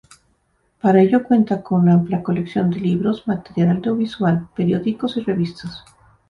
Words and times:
Para 0.81 0.99
ello 0.99 1.23
cuenta 1.23 1.61
con 1.61 1.81
una 1.83 1.93
amplia 1.93 2.23
colección 2.23 2.71
de 2.71 2.79
libros, 2.79 3.27
material 3.27 3.77
audiovisual, 3.77 4.49
periódicos 4.55 5.15
y 5.17 5.21
revistas. 5.21 5.83